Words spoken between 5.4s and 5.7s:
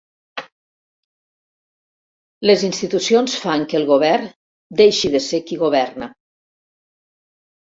qui